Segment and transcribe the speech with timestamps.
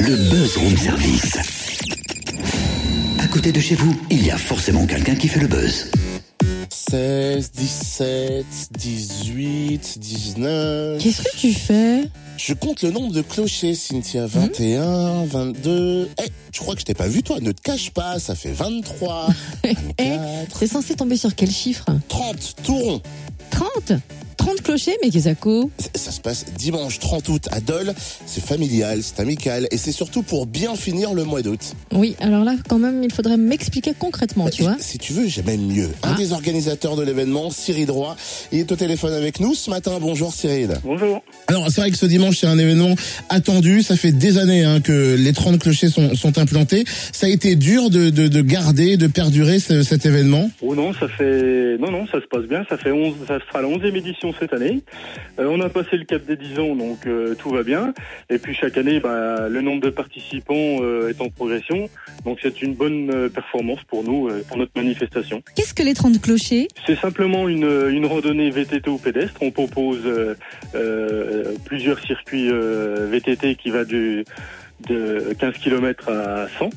[0.00, 1.36] Le buzz room service.
[3.18, 5.90] À côté de chez vous, il y a forcément quelqu'un qui fait le buzz.
[6.70, 8.46] 16, 17,
[8.78, 11.02] 18, 19.
[11.02, 12.02] Qu'est-ce que tu fais?
[12.36, 14.26] Je compte le nombre de clochers, Cynthia.
[14.26, 16.08] 21, 22.
[16.22, 17.38] Eh, je crois que je t'ai pas vu, toi?
[17.40, 19.28] Ne te cache pas, ça fait 23,
[19.64, 21.84] Eh, 24, c'est censé tomber sur quel chiffre?
[22.08, 22.54] 30.
[22.62, 23.02] Tout rond.
[23.50, 23.92] 30
[24.38, 27.92] 30 clochers, mais Ça se passe dimanche 30 août à Dole.
[28.24, 31.60] C'est familial, c'est amical et c'est surtout pour bien finir le mois d'août.
[31.92, 34.76] Oui, alors là, quand même, il faudrait m'expliquer concrètement, tu vois.
[34.78, 35.90] Si tu veux, j'ai même mieux.
[36.02, 36.16] Un Ah.
[36.16, 38.16] des organisateurs de l'événement, Cyril Droit,
[38.52, 39.98] il est au téléphone avec nous ce matin.
[40.00, 40.70] Bonjour Cyril.
[40.84, 41.22] Bonjour.
[41.48, 42.94] Alors c'est vrai que ce dimanche c'est un événement
[43.28, 43.82] attendu.
[43.82, 46.84] Ça fait des années hein, que les 30 clochers sont, sont implantés.
[47.12, 50.50] Ça a été dur de, de, de garder, de perdurer ce- cet événement?
[50.62, 52.64] Oh non, ça fait non non, ça se passe bien.
[52.68, 54.82] Ça fait 11, ça sera la 11e édition cette année.
[55.38, 57.94] Euh, on a passé le cap des 10 ans, donc euh, tout va bien.
[58.30, 61.88] Et puis chaque année, bah, le nombre de participants euh, est en progression,
[62.24, 65.42] donc c'est une bonne performance pour nous, pour notre manifestation.
[65.54, 66.68] Qu'est-ce que les 30 clochers?
[66.86, 69.40] C'est simplement une, une randonnée VTT ou pédestre.
[69.40, 70.00] On propose
[71.64, 74.24] plusieurs circuits VTT qui va du,
[74.88, 76.70] de 15 km à 100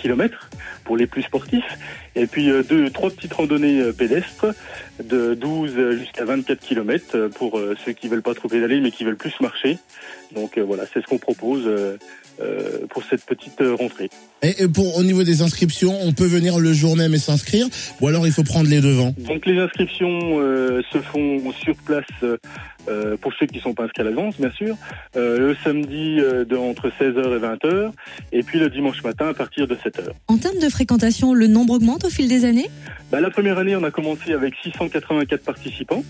[0.00, 0.50] km
[0.84, 1.78] pour les plus sportifs.
[2.14, 4.46] Et puis euh, deux, trois petites randonnées euh, pédestres
[5.02, 9.04] de 12 jusqu'à 24 km pour euh, ceux qui veulent pas trop pédaler mais qui
[9.04, 9.78] veulent plus marcher.
[10.32, 11.70] Donc voilà, c'est ce qu'on propose
[12.90, 14.10] pour cette petite rentrée.
[14.42, 17.66] Et et pour au niveau des inscriptions, on peut venir le jour même et s'inscrire,
[18.00, 19.14] ou alors il faut prendre les devants?
[19.18, 22.36] Donc les inscriptions euh, se font sur place euh,
[22.88, 24.76] euh, pour ceux qui sont pas inscrits à l'avance, bien sûr,
[25.16, 27.90] euh, le samedi euh, de, entre 16h et 20h,
[28.32, 30.10] et puis le dimanche matin à partir de 7h.
[30.28, 32.70] En termes de fréquentation, le nombre augmente au fil des années?
[33.10, 36.04] Bah, la première année, on a commencé avec 684 participants,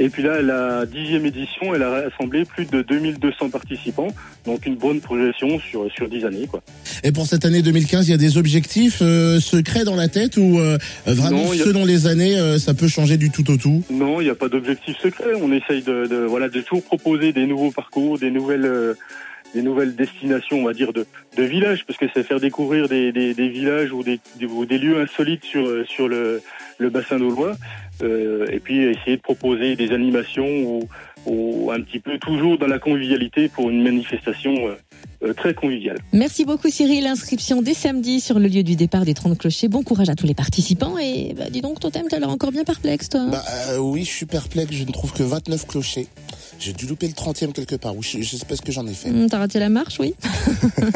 [0.00, 4.08] et puis là, la dixième édition, elle a rassemblé plus de 2200 participants,
[4.44, 6.46] donc une bonne progression sur, sur 10 années.
[6.48, 6.60] Quoi.
[7.04, 10.36] Et pour cette année 2015, il y a des objectifs euh, secrets dans la tête
[10.36, 13.56] ou euh, vraiment Non, a- selon les années, euh, ça peut changer du tout au
[13.56, 13.84] tout?
[13.90, 15.34] Non, il n'y a pas d'objectif secret.
[15.40, 18.94] On essaye de, de- voilà de toujours proposer des nouveaux parcours, des nouvelles euh,
[19.54, 21.06] des nouvelles destinations, on va dire de,
[21.36, 24.66] de villages, parce que c'est faire découvrir des, des, des villages ou des, des, ou
[24.66, 26.42] des lieux insolites sur euh, sur le,
[26.78, 27.56] le bassin d'Aulois,
[28.02, 30.88] euh, et puis essayer de proposer des animations ou,
[31.26, 34.74] ou un petit peu toujours dans la convivialité pour une manifestation euh,
[35.22, 35.98] euh, très conviviale.
[36.12, 37.06] Merci beaucoup Cyril.
[37.06, 39.68] Inscription dès samedi sur le lieu du départ des 30 clochers.
[39.68, 42.64] Bon courage à tous les participants et bah, dis donc, Totem, t'as l'air encore bien
[42.64, 43.26] perplexe toi.
[43.30, 46.06] Bah euh, oui, je suis perplexe, je ne trouve que 29 clochers.
[46.60, 48.86] J'ai dû louper le 30e quelque part, ou je, je sais pas ce que j'en
[48.86, 49.10] ai fait.
[49.10, 50.14] Hum, T'as raté la marche, oui